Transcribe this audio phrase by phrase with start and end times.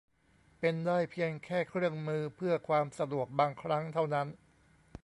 [0.59, 4.27] เป็นได้เพียงแค่เครื่องมือเพื่อความสะดวกบางครั้งเท่านั้น